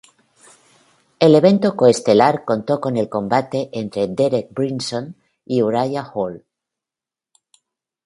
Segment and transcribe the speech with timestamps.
[1.19, 6.43] El evento co-estelar contó con el combate entre Derek Brunson y Uriah Hall.